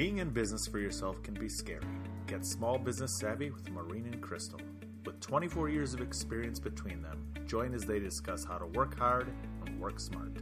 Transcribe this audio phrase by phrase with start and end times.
[0.00, 1.84] Being in business for yourself can be scary.
[2.26, 4.58] Get small business savvy with Maureen and Crystal.
[5.04, 9.30] With 24 years of experience between them, join as they discuss how to work hard
[9.66, 10.38] and work smart.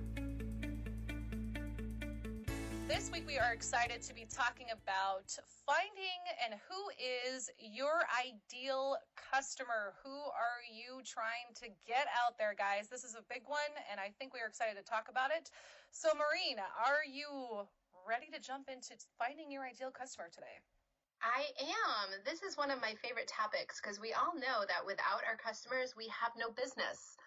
[2.86, 5.36] This week, we are excited to be talking about
[5.66, 6.90] finding and who
[7.34, 9.94] is your ideal customer.
[10.04, 12.86] Who are you trying to get out there, guys?
[12.86, 15.50] This is a big one, and I think we are excited to talk about it.
[15.90, 17.66] So, Maureen, are you
[18.08, 20.64] ready to jump into finding your ideal customer today?
[21.20, 22.16] I am.
[22.24, 25.92] This is one of my favorite topics because we all know that without our customers,
[25.92, 27.20] we have no business.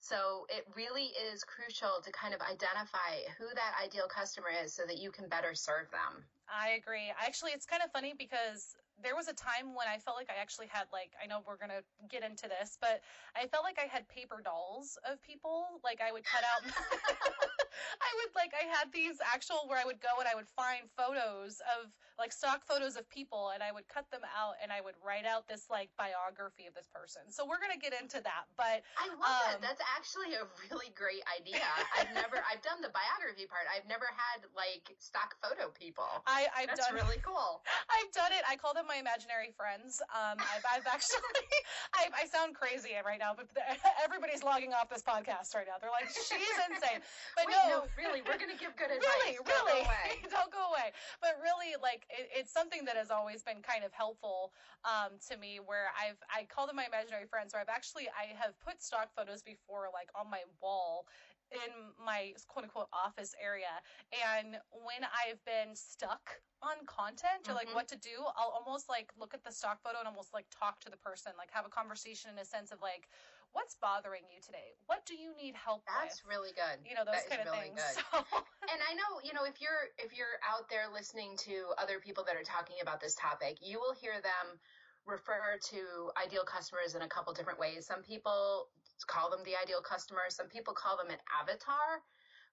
[0.00, 4.82] So it really is crucial to kind of identify who that ideal customer is so
[4.90, 6.26] that you can better serve them.
[6.50, 7.08] I agree.
[7.16, 10.40] Actually, it's kind of funny because there was a time when I felt like I
[10.40, 11.80] actually had like I know we're gonna
[12.10, 13.00] get into this, but
[13.34, 15.80] I felt like I had paper dolls of people.
[15.82, 16.68] Like I would cut out
[18.00, 20.86] I would like I had these actual where I would go and I would find
[20.96, 24.78] photos of like stock photos of people and I would cut them out and I
[24.80, 27.26] would write out this like biography of this person.
[27.30, 28.46] So we're gonna get into that.
[28.54, 29.62] But I love um, that.
[29.62, 31.66] That's actually a really great idea.
[31.98, 33.66] I've never I've done the biography part.
[33.66, 36.06] I've never had like stock photo people.
[36.26, 37.62] I, I've That's done really cool.
[37.94, 38.46] I've done it.
[38.46, 39.98] I call them my imaginary friends.
[40.14, 41.24] Um, I've, I've actually
[41.98, 43.50] I, I sound crazy right now, but
[44.04, 45.78] everybody's logging off this podcast right now.
[45.80, 47.02] They're like, she's insane.
[47.36, 49.04] But Wait, no, no, really, we're gonna give good advice.
[49.24, 50.08] Really, Don't really, go away.
[50.30, 50.88] don't go away.
[51.20, 54.52] But really, like it, it's something that has always been kind of helpful
[54.84, 55.60] um, to me.
[55.64, 57.52] Where I've I call them my imaginary friends.
[57.52, 61.06] Where I've actually I have put stock photos before, like on my wall
[61.52, 63.80] in my quote unquote office area,
[64.12, 67.74] and when I've been stuck on content or like Mhm.
[67.74, 70.80] what to do, I'll almost like look at the stock photo and almost like talk
[70.80, 73.08] to the person, like have a conversation in a sense of like,
[73.54, 74.74] what's bothering you today?
[74.86, 75.94] What do you need help with?
[75.96, 76.30] That's with?
[76.34, 76.82] really good.
[76.84, 77.80] you know those That kind of really things.
[77.80, 77.94] good.
[78.02, 78.20] So
[78.70, 82.26] and I know, you know, if you're if you're out there listening to other people
[82.28, 84.58] that are talking about this topic, you will hear them
[85.06, 87.86] refer to ideal customers in a couple different ways.
[87.86, 88.68] Some people
[89.06, 92.00] call them the ideal customer, some people call them an avatar,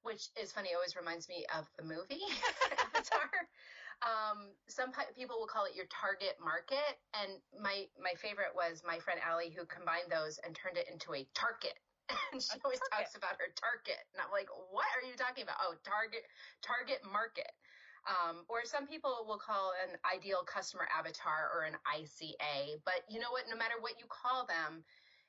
[0.04, 2.20] which is funny, it always reminds me of the movie
[2.92, 3.30] Avatar.
[4.02, 8.98] Um, some people will call it your target market, and my my favorite was my
[9.00, 11.78] friend Allie who combined those and turned it into a target.
[12.34, 13.08] And she A always target.
[13.08, 15.62] talks about her target, and I'm like, what are you talking about?
[15.64, 16.26] Oh, target
[16.66, 17.48] target market.
[18.10, 22.82] Um, or some people will call an ideal customer avatar or an ICA.
[22.84, 23.46] But you know what?
[23.48, 24.82] No matter what you call them,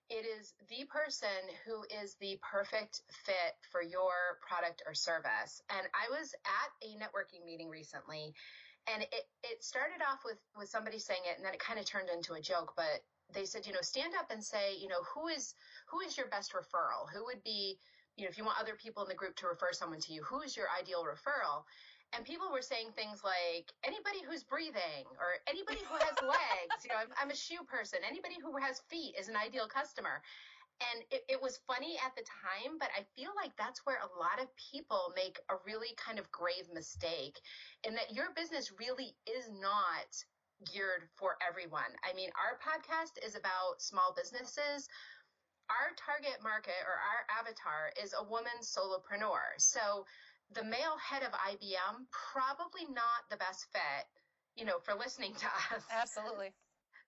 [0.08, 1.28] it is the person
[1.64, 5.60] who is the perfect fit for your product or service.
[5.70, 8.34] And I was at a networking meeting recently,
[8.90, 11.86] and it, it started off with, with somebody saying it, and then it kind of
[11.86, 12.72] turned into a joke.
[12.76, 15.54] But they said, you know, stand up and say, you know, who is
[15.86, 17.08] who is your best referral?
[17.12, 17.78] Who would be,
[18.16, 20.22] you know, if you want other people in the group to refer someone to you,
[20.22, 21.64] who is your ideal referral?
[22.14, 26.84] And people were saying things like anybody who's breathing or anybody who has legs.
[26.84, 28.00] You know, I'm, I'm a shoe person.
[28.06, 30.20] Anybody who has feet is an ideal customer.
[30.90, 34.18] And it, it was funny at the time, but I feel like that's where a
[34.18, 37.38] lot of people make a really kind of grave mistake
[37.84, 40.10] in that your business really is not
[40.72, 41.90] geared for everyone.
[42.02, 44.88] I mean, our podcast is about small businesses.
[45.70, 49.56] Our target market or our avatar is a woman solopreneur.
[49.58, 50.04] So
[50.54, 54.06] the male head of IBM, probably not the best fit,
[54.56, 55.84] you know, for listening to us.
[55.90, 56.52] absolutely.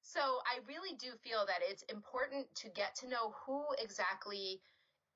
[0.05, 4.61] So I really do feel that it's important to get to know who exactly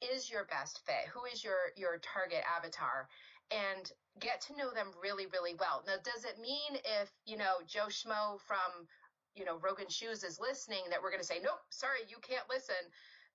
[0.01, 3.07] is your best fit, who is your your target avatar,
[3.51, 5.85] and get to know them really, really well.
[5.87, 8.89] Now, does it mean if you know Joe Schmo from
[9.35, 12.49] you know Rogan Shoes is listening that we're going to say nope, sorry, you can't
[12.49, 12.81] listen?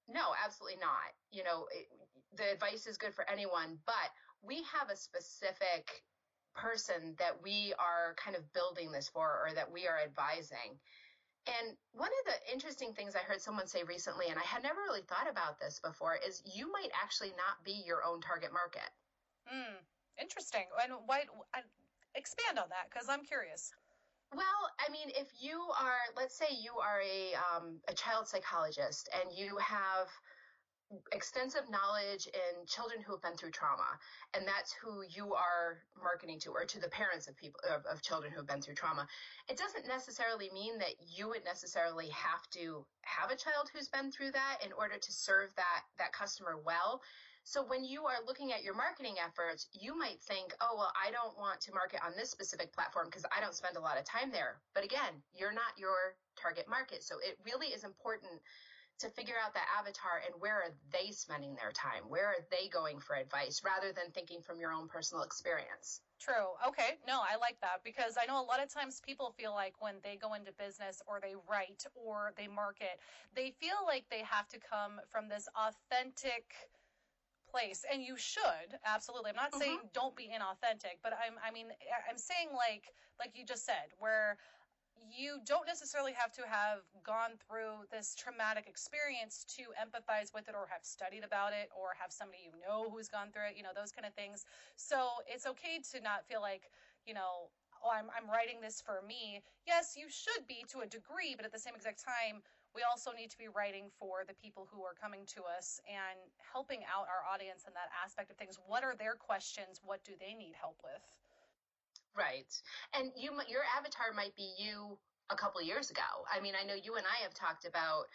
[0.09, 1.14] No, absolutely not.
[1.31, 1.85] You know, it,
[2.35, 4.09] the advice is good for anyone, but
[4.41, 6.02] we have a specific
[6.56, 10.81] person that we are kind of building this for or that we are advising.
[11.46, 14.80] And one of the interesting things I heard someone say recently, and I had never
[14.88, 18.90] really thought about this before, is you might actually not be your own target market.
[19.46, 19.76] Hmm.
[20.18, 20.64] interesting.
[20.82, 21.24] And why?
[21.53, 21.59] I,
[22.16, 23.73] expand on that because I'm curious.
[24.34, 29.09] Well, I mean, if you are, let's say you are a um, a child psychologist
[29.14, 30.09] and you have
[31.11, 33.97] extensive knowledge in children who have been through trauma,
[34.34, 38.01] and that's who you are marketing to, or to the parents of people of, of
[38.01, 39.07] children who have been through trauma.
[39.49, 44.11] It doesn't necessarily mean that you would necessarily have to have a child who's been
[44.11, 47.01] through that in order to serve that that customer well.
[47.45, 51.11] So when you are looking at your marketing efforts, you might think, oh, well, I
[51.11, 54.05] don't want to market on this specific platform because I don't spend a lot of
[54.05, 54.61] time there.
[54.73, 57.03] But again, you're not your target market.
[57.03, 58.40] So it really is important
[58.99, 62.03] to figure out that avatar and where are they spending their time?
[62.07, 66.01] Where are they going for advice rather than thinking from your own personal experience?
[66.19, 66.55] True.
[66.66, 66.99] Okay.
[67.07, 69.95] No, I like that because I know a lot of times people feel like when
[70.03, 72.99] they go into business or they write or they market,
[73.35, 76.53] they feel like they have to come from this authentic
[77.53, 79.61] place and you should absolutely i'm not mm-hmm.
[79.61, 81.67] saying don't be inauthentic but i'm i mean
[82.09, 84.37] i'm saying like like you just said where
[85.13, 90.55] you don't necessarily have to have gone through this traumatic experience to empathize with it
[90.57, 93.63] or have studied about it or have somebody you know who's gone through it, you
[93.63, 94.45] know, those kind of things.
[94.75, 96.69] So it's okay to not feel like,
[97.05, 97.53] you know,
[97.85, 99.43] oh, I'm, I'm writing this for me.
[99.67, 102.41] Yes, you should be to a degree, but at the same exact time,
[102.73, 106.17] we also need to be writing for the people who are coming to us and
[106.41, 108.57] helping out our audience in that aspect of things.
[108.66, 109.78] What are their questions?
[109.85, 111.22] What do they need help with?
[112.16, 112.52] Right.
[112.94, 114.98] And you, your avatar might be you
[115.30, 116.02] a couple years ago.
[116.32, 118.06] I mean, I know you and I have talked about,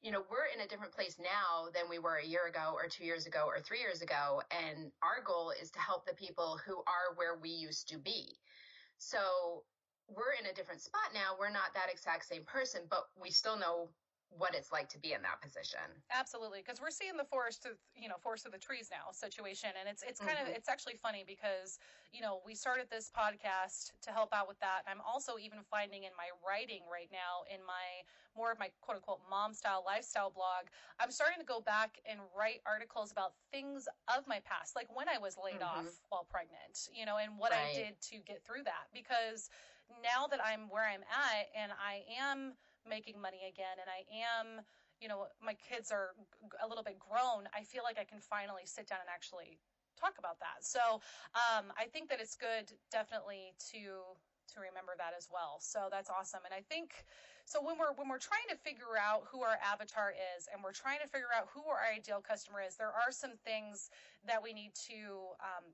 [0.00, 2.88] you know, we're in a different place now than we were a year ago or
[2.88, 4.42] two years ago or three years ago.
[4.52, 8.38] And our goal is to help the people who are where we used to be.
[8.98, 9.64] So
[10.08, 11.34] we're in a different spot now.
[11.38, 13.90] We're not that exact same person, but we still know
[14.36, 15.82] what it's like to be in that position.
[16.12, 19.70] Absolutely, because we're seeing the forest of you know forest of the trees now situation,
[19.78, 20.52] and it's it's kind mm-hmm.
[20.52, 21.78] of it's actually funny because
[22.12, 24.84] you know we started this podcast to help out with that.
[24.84, 28.04] I'm also even finding in my writing right now in my
[28.36, 30.70] more of my quote unquote mom style lifestyle blog,
[31.00, 35.08] I'm starting to go back and write articles about things of my past, like when
[35.08, 35.88] I was laid mm-hmm.
[35.88, 37.72] off while pregnant, you know, and what right.
[37.72, 39.50] I did to get through that because
[40.04, 42.52] now that I'm where I'm at and I am
[42.88, 44.64] making money again and I am,
[45.00, 46.16] you know, my kids are
[46.62, 49.60] a little bit grown, I feel like I can finally sit down and actually
[49.98, 50.62] talk about that.
[50.62, 51.02] So
[51.34, 54.14] um, I think that it's good, definitely, to
[54.54, 55.60] to remember that as well.
[55.60, 56.40] So that's awesome.
[56.48, 57.04] And I think
[57.44, 60.76] so when we're when we're trying to figure out who our avatar is and we're
[60.76, 63.90] trying to figure out who our ideal customer is, there are some things
[64.26, 65.64] that we need to um,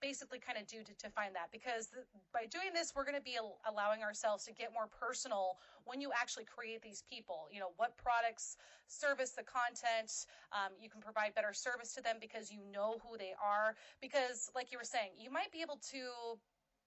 [0.00, 1.48] basically kind of do to, to find that.
[1.52, 4.88] Because the, by doing this we're going to be al- allowing ourselves to get more
[4.88, 7.48] personal when you actually create these people.
[7.50, 8.56] You know what products
[8.88, 10.12] service the content
[10.52, 13.74] um, you can provide better service to them because you know who they are.
[14.00, 16.38] Because like you were saying you might be able to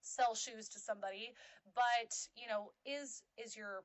[0.02, 1.34] sell shoes to somebody
[1.74, 3.82] but you know is is your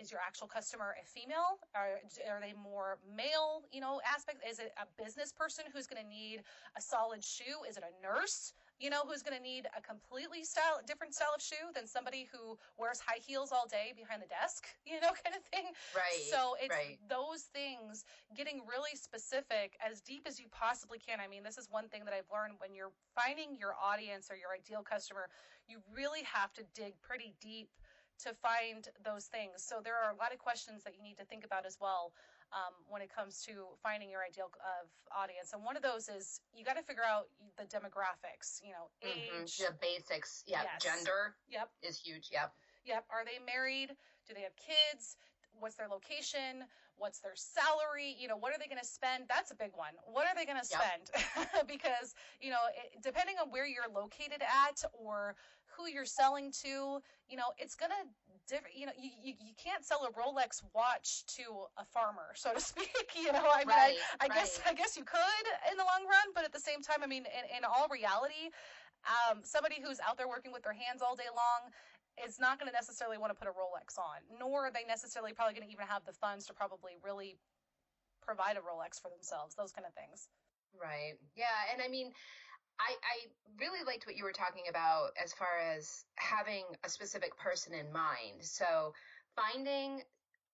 [0.00, 1.60] is your actual customer a female?
[1.76, 4.40] Are, are they more male, you know, aspect?
[4.48, 6.42] Is it a business person who's going to need
[6.76, 7.68] a solid shoe?
[7.68, 11.36] Is it a nurse, you know, who's going to need a completely style, different style
[11.36, 15.12] of shoe than somebody who wears high heels all day behind the desk, you know,
[15.20, 15.68] kind of thing?
[15.92, 16.24] Right.
[16.32, 16.96] So it's right.
[17.04, 21.20] those things getting really specific as deep as you possibly can.
[21.20, 24.36] I mean, this is one thing that I've learned when you're finding your audience or
[24.40, 25.28] your ideal customer,
[25.68, 27.68] you really have to dig pretty deep
[28.24, 29.62] to find those things.
[29.62, 32.12] So there are a lot of questions that you need to think about as well
[32.52, 35.52] um, when it comes to finding your ideal of audience.
[35.52, 38.60] And one of those is you got to figure out the demographics.
[38.62, 39.72] You know, age, mm-hmm.
[39.72, 40.44] the basics.
[40.46, 40.82] Yeah, yes.
[40.82, 41.34] gender.
[41.50, 42.28] Yep, is huge.
[42.32, 42.52] Yep.
[42.86, 43.04] Yep.
[43.10, 43.94] Are they married?
[44.26, 45.16] Do they have kids?
[45.60, 46.64] What's their location?
[46.96, 48.16] What's their salary?
[48.18, 49.24] You know, what are they going to spend?
[49.28, 49.94] That's a big one.
[50.04, 51.12] What are they going to spend?
[51.36, 51.68] Yep.
[51.74, 55.36] because, you know, it, depending on where you're located at or
[55.76, 58.02] who you're selling to, you know, it's going to
[58.48, 62.52] different, you know, you, you, you, can't sell a Rolex watch to a farmer, so
[62.52, 64.34] to speak, you know, I mean, right, I, I right.
[64.34, 67.06] guess, I guess you could in the long run, but at the same time, I
[67.06, 68.50] mean, in, in all reality,
[69.06, 71.72] um, somebody who's out there working with their hands all day long
[72.18, 75.32] is not going to necessarily want to put a Rolex on, nor are they necessarily
[75.32, 77.38] probably going to even have the funds to probably really
[78.22, 80.28] provide a Rolex for themselves, those kind of things.
[80.76, 81.18] Right.
[81.34, 81.56] Yeah.
[81.72, 82.12] And I mean,
[82.78, 83.16] I, I
[83.60, 87.92] really liked what you were talking about as far as having a specific person in
[87.92, 88.40] mind.
[88.40, 88.94] So
[89.36, 90.00] finding,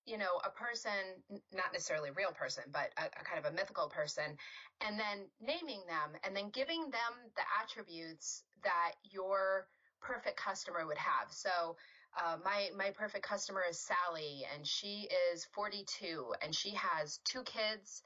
[0.06, 1.22] you know, a person,
[1.52, 4.36] not necessarily a real person, but a, a kind of a mythical person,
[4.80, 9.68] and then naming them and then giving them the attributes that your
[10.06, 11.30] perfect customer would have.
[11.30, 11.76] So
[12.16, 17.42] uh, my my perfect customer is Sally, and she is 42, and she has two
[17.42, 18.02] kids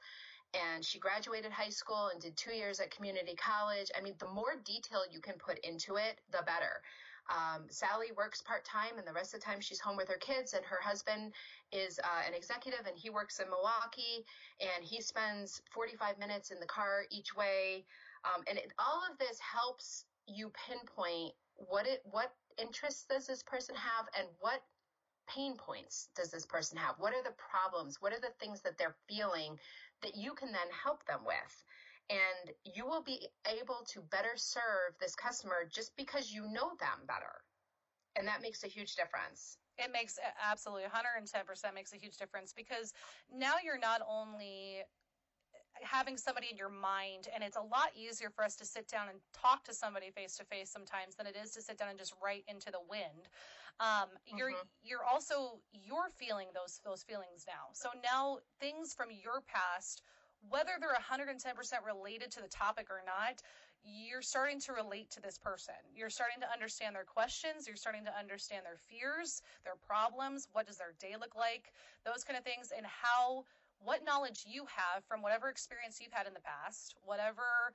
[0.53, 3.89] and she graduated high school and did two years at community college.
[3.97, 6.81] I mean, the more detail you can put into it, the better.
[7.29, 10.17] Um, Sally works part time, and the rest of the time she's home with her
[10.19, 10.53] kids.
[10.53, 11.31] And her husband
[11.71, 14.25] is uh, an executive, and he works in Milwaukee,
[14.59, 17.85] and he spends 45 minutes in the car each way.
[18.25, 21.33] Um, and it, all of this helps you pinpoint
[21.67, 24.61] what it what interests does this person have, and what
[25.27, 26.95] pain points does this person have?
[26.97, 28.01] What are the problems?
[28.01, 29.57] What are the things that they're feeling
[30.01, 31.63] that you can then help them with.
[32.09, 37.07] And you will be able to better serve this customer just because you know them
[37.07, 37.41] better.
[38.17, 39.57] And that makes a huge difference.
[39.77, 42.93] It makes absolutely 110% makes a huge difference because
[43.33, 44.81] now you're not only
[45.81, 49.07] having somebody in your mind and it's a lot easier for us to sit down
[49.09, 51.97] and talk to somebody face to face sometimes than it is to sit down and
[51.97, 53.27] just write into the wind
[53.79, 54.83] um, you're mm-hmm.
[54.83, 60.01] you're also you're feeling those those feelings now so now things from your past
[60.49, 61.37] whether they're 110%
[61.85, 63.41] related to the topic or not
[63.83, 65.73] you're starting to relate to this person.
[65.95, 67.65] You're starting to understand their questions.
[67.65, 70.47] You're starting to understand their fears, their problems.
[70.53, 71.73] What does their day look like?
[72.05, 73.45] Those kind of things, and how
[73.83, 77.73] what knowledge you have from whatever experience you've had in the past, whatever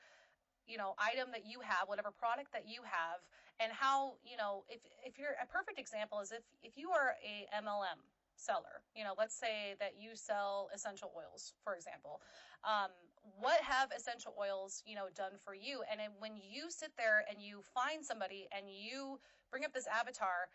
[0.66, 3.20] you know item that you have, whatever product that you have,
[3.60, 7.14] and how you know if if you're a perfect example is if if you are
[7.22, 7.98] a MLM
[8.36, 12.20] seller, you know, let's say that you sell essential oils, for example.
[12.64, 12.92] Um,
[13.40, 15.82] what have essential oils, you know, done for you?
[15.90, 19.18] And when you sit there and you find somebody and you
[19.50, 20.48] bring up this avatar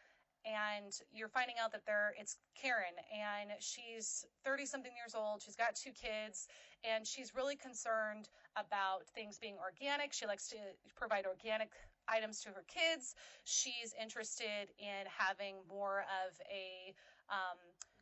[0.46, 5.56] and you're finding out that they're it's Karen and she's 30 something years old she's
[5.56, 6.48] got two kids
[6.84, 10.14] and she's really concerned about things being organic.
[10.14, 10.58] She likes to
[10.96, 11.70] provide organic
[12.08, 13.16] items to her kids.
[13.44, 16.94] She's interested in having more of a
[17.30, 17.58] um,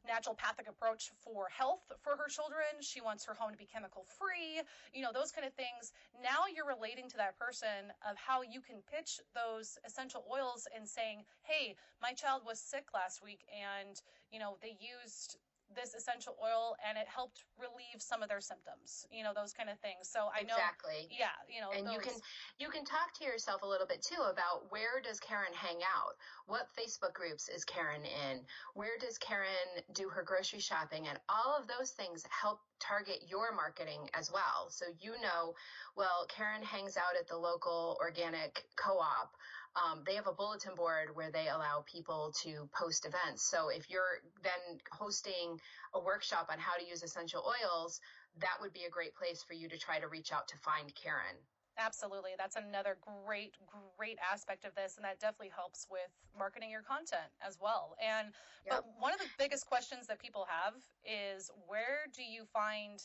[0.08, 2.80] naturopathic approach for health for her children.
[2.82, 4.62] She wants her home to be chemical free,
[4.94, 5.92] you know, those kind of things.
[6.22, 10.88] Now you're relating to that person of how you can pitch those essential oils and
[10.88, 14.02] saying, hey, my child was sick last week and,
[14.32, 15.38] you know, they used
[15.76, 19.70] this essential oil and it helped relieve some of their symptoms you know those kind
[19.70, 20.10] of things.
[20.10, 21.08] So i know exactly.
[21.14, 21.94] Yeah you know and those...
[21.94, 22.16] you can
[22.58, 26.18] you can talk to yourself a little bit too about where does karen hang out?
[26.48, 28.42] What facebook groups is karen in?
[28.74, 31.08] Where does karen do her grocery shopping?
[31.08, 34.70] And all of those things help target your marketing as well.
[34.70, 35.54] So you know
[35.96, 39.36] well karen hangs out at the local organic co-op
[39.80, 43.50] um, they have a bulletin board where they allow people to post events.
[43.50, 45.60] So if you're then hosting
[45.94, 48.00] a workshop on how to use essential oils,
[48.40, 50.94] that would be a great place for you to try to reach out to find
[50.96, 51.38] Karen.
[51.80, 52.32] Absolutely.
[52.38, 53.56] That's another great,
[53.98, 54.98] great aspect of this.
[54.98, 57.96] And that definitely helps with marketing your content as well.
[58.04, 58.34] And,
[58.66, 58.84] yep.
[58.84, 60.74] but one of the biggest questions that people have
[61.08, 63.00] is where do you find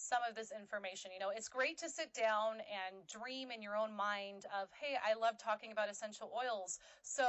[0.00, 1.12] some of this information.
[1.12, 4.96] You know, it's great to sit down and dream in your own mind of, hey,
[4.96, 6.80] I love talking about essential oils.
[7.02, 7.28] So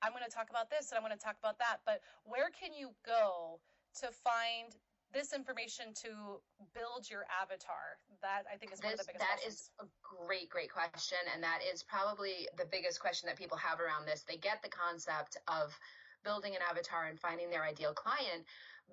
[0.00, 1.84] I'm going to talk about this and I'm going to talk about that.
[1.84, 3.60] But where can you go
[4.00, 4.72] to find
[5.12, 6.40] this information to
[6.72, 8.00] build your avatar?
[8.24, 11.20] That I think is one this, of the biggest That is a great, great question.
[11.34, 14.24] And that is probably the biggest question that people have around this.
[14.24, 15.76] They get the concept of
[16.24, 18.44] building an avatar and finding their ideal client,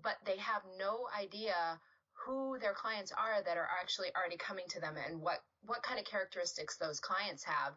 [0.03, 1.79] but they have no idea
[2.25, 6.00] who their clients are that are actually already coming to them and what, what kind
[6.00, 7.74] of characteristics those clients have.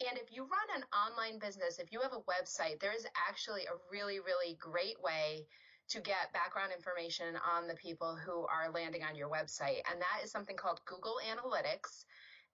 [0.00, 3.62] And if you run an online business, if you have a website, there is actually
[3.62, 5.46] a really, really great way
[5.88, 9.86] to get background information on the people who are landing on your website.
[9.88, 12.04] And that is something called Google Analytics.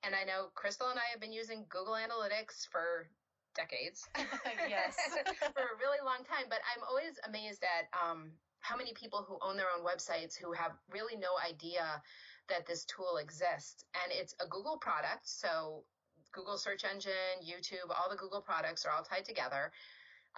[0.05, 3.09] And I know Crystal and I have been using Google Analytics for
[3.55, 4.07] decades.
[4.69, 4.97] yes.
[5.55, 6.47] for a really long time.
[6.49, 10.52] But I'm always amazed at um, how many people who own their own websites who
[10.52, 12.00] have really no idea
[12.49, 13.85] that this tool exists.
[14.02, 15.28] And it's a Google product.
[15.28, 15.85] So
[16.33, 19.71] Google search engine, YouTube, all the Google products are all tied together.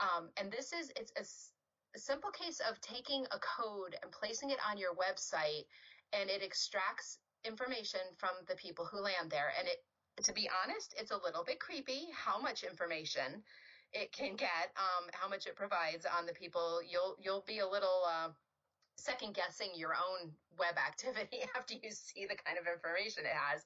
[0.01, 1.25] Um, and this is, it's a,
[1.97, 5.69] a simple case of taking a code and placing it on your website
[6.13, 9.53] and it extracts information from the people who land there.
[9.59, 9.85] And it,
[10.25, 13.43] to be honest, it's a little bit creepy how much information
[13.95, 16.81] it can get, um, how much it provides on the people.
[16.83, 18.29] You'll you'll be a little uh,
[18.97, 23.65] second guessing your own web activity after you see the kind of information it has.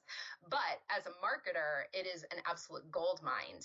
[0.49, 3.59] But as a marketer, it is an absolute gold mine.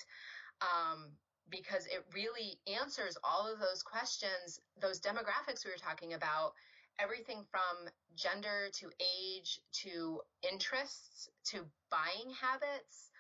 [0.60, 1.12] Um,
[1.50, 6.54] because it really answers all of those questions, those demographics we were talking about,
[6.98, 13.10] everything from gender to age to interests to buying habits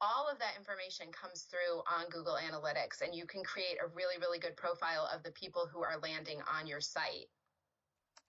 [0.00, 4.18] all of that information comes through on Google Analytics, and you can create a really,
[4.20, 7.28] really good profile of the people who are landing on your site.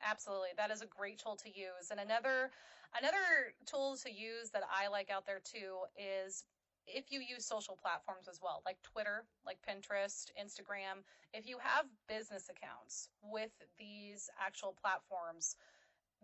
[0.02, 1.92] Absolutely, that is a great tool to use.
[1.92, 2.52] And another
[2.98, 6.46] another tool to use that I like out there too is
[6.88, 11.04] if you use social platforms as well, like Twitter, like Pinterest, Instagram.
[11.34, 15.56] If you have business accounts with these actual platforms,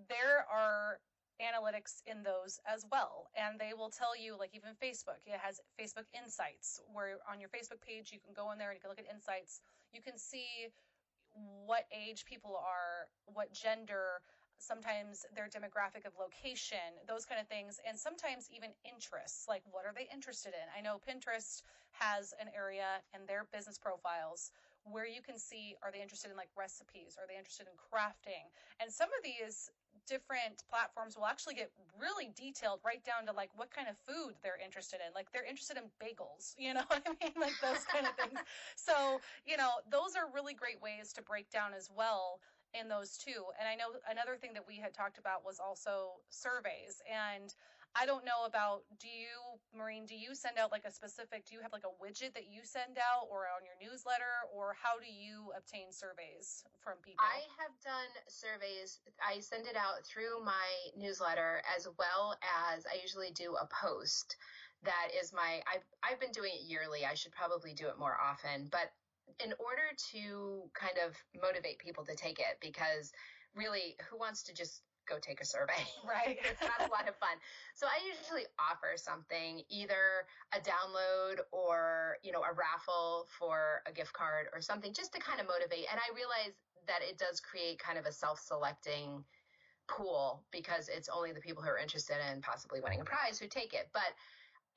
[0.09, 0.99] there are
[1.41, 3.27] analytics in those as well.
[3.35, 7.49] And they will tell you, like even Facebook, it has Facebook Insights, where on your
[7.49, 9.61] Facebook page, you can go in there and you can look at insights.
[9.91, 10.71] You can see
[11.65, 14.23] what age people are, what gender,
[14.57, 19.47] sometimes their demographic of location, those kind of things, and sometimes even interests.
[19.47, 20.65] Like, what are they interested in?
[20.71, 21.61] I know Pinterest
[21.91, 24.51] has an area in their business profiles
[24.85, 28.45] where you can see are they interested in like recipes are they interested in crafting
[28.77, 29.71] and some of these
[30.07, 34.35] different platforms will actually get really detailed right down to like what kind of food
[34.43, 35.13] they're interested in.
[35.13, 37.33] Like they're interested in bagels you know what i mean?
[37.39, 38.39] Like those kind of things.
[38.75, 42.39] So you know those are really great ways to break down as well
[42.73, 46.19] in those two and i know another thing that we had talked about was also
[46.29, 47.01] surveys.
[47.07, 47.53] And
[47.95, 51.55] I don't know about do you Maureen do you send out like a specific do
[51.55, 54.99] you have like a widget that you send out or on your newsletter or how
[54.99, 57.23] do you obtain surveys from people?
[57.23, 58.99] I have done surveys.
[59.23, 60.67] I send it out through my
[60.99, 64.35] newsletter as well as I usually do a post
[64.83, 67.05] that is my I've I've been doing it yearly.
[67.05, 68.91] I should probably do it more often, but
[69.43, 73.11] in order to kind of motivate people to take it because
[73.55, 75.73] really who wants to just go take a survey.
[76.05, 76.37] Right.
[76.39, 77.35] it's not a lot of fun.
[77.73, 83.91] So I usually offer something, either a download or, you know, a raffle for a
[83.91, 85.85] gift card or something just to kind of motivate.
[85.91, 86.53] And I realize
[86.87, 89.23] that it does create kind of a self-selecting
[89.87, 93.47] pool because it's only the people who are interested in possibly winning a prize who
[93.47, 93.89] take it.
[93.93, 94.13] But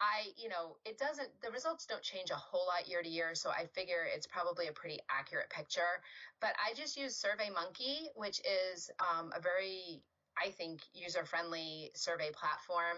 [0.01, 3.35] I, you know, it doesn't, the results don't change a whole lot year to year.
[3.35, 6.03] So I figure it's probably a pretty accurate picture.
[6.41, 10.03] But I just use SurveyMonkey, which is um, a very
[10.43, 12.97] I think, user friendly survey platform.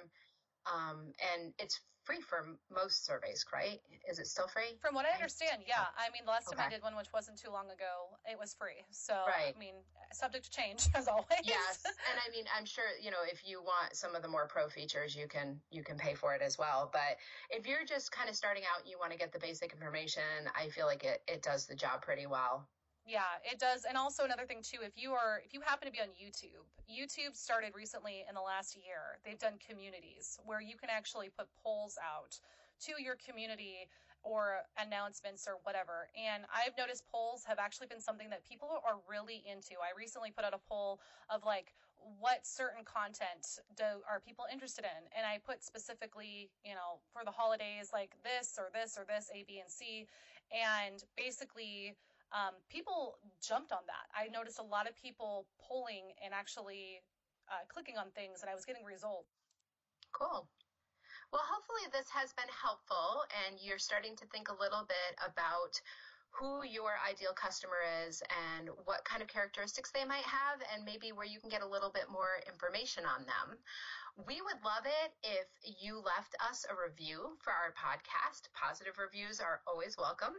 [0.67, 3.81] Um, and it's free for most surveys, right?
[4.09, 4.79] Is it still free?
[4.81, 5.87] From what I understand, yeah.
[5.97, 6.57] I mean, the last okay.
[6.57, 8.85] time I did one, which wasn't too long ago, it was free.
[8.91, 9.55] So, right.
[9.55, 9.75] I mean,
[10.13, 11.45] subject to change as always.
[11.45, 14.47] Yes, and I mean, I'm sure you know if you want some of the more
[14.47, 16.91] pro features, you can you can pay for it as well.
[16.93, 17.19] But
[17.51, 20.23] if you're just kind of starting out, you want to get the basic information.
[20.59, 22.67] I feel like it it does the job pretty well.
[23.07, 23.85] Yeah, it does.
[23.89, 26.63] And also another thing too, if you are if you happen to be on YouTube,
[26.87, 29.19] YouTube started recently in the last year.
[29.25, 32.39] They've done communities where you can actually put polls out
[32.87, 33.89] to your community
[34.23, 36.13] or announcements or whatever.
[36.13, 39.81] And I've noticed polls have actually been something that people are really into.
[39.81, 41.73] I recently put out a poll of like
[42.19, 47.25] what certain content do are people interested in and i put specifically you know for
[47.25, 50.07] the holidays like this or this or this a b and c
[50.49, 51.95] and basically
[52.33, 54.07] um, people jumped on that.
[54.15, 57.03] I noticed a lot of people polling and actually
[57.51, 59.31] uh, clicking on things, and I was getting results.
[60.13, 60.47] Cool.
[61.33, 65.79] Well, hopefully, this has been helpful, and you're starting to think a little bit about
[66.31, 71.11] who your ideal customer is and what kind of characteristics they might have, and maybe
[71.11, 73.59] where you can get a little bit more information on them.
[74.27, 78.47] We would love it if you left us a review for our podcast.
[78.55, 80.35] Positive reviews are always welcome.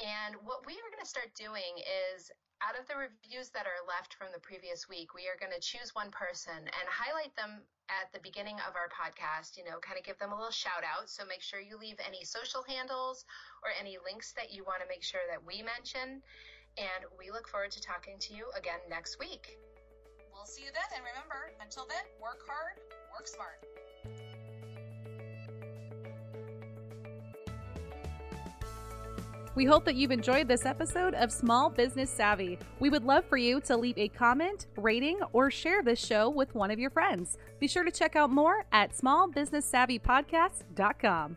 [0.00, 2.32] And what we are going to start doing is
[2.64, 5.60] out of the reviews that are left from the previous week, we are going to
[5.60, 10.00] choose one person and highlight them at the beginning of our podcast, you know, kind
[10.00, 11.08] of give them a little shout out.
[11.08, 13.24] So make sure you leave any social handles
[13.60, 16.24] or any links that you want to make sure that we mention.
[16.80, 19.60] And we look forward to talking to you again next week.
[20.32, 20.88] We'll see you then.
[20.96, 22.80] And remember, until then, work hard,
[23.12, 23.60] work smart.
[29.56, 32.56] We hope that you've enjoyed this episode of Small Business Savvy.
[32.78, 36.54] We would love for you to leave a comment, rating, or share this show with
[36.54, 37.36] one of your friends.
[37.58, 41.36] Be sure to check out more at smallbusinesssavvypodcast.com.